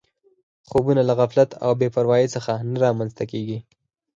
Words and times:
خوبونه 0.69 1.01
له 1.09 1.13
غفلت 1.19 1.49
او 1.63 1.71
بې 1.79 1.87
پروایۍ 1.95 2.27
څخه 2.35 2.53
نه 2.71 2.77
رامنځته 2.85 3.23
کېږي 3.31 3.59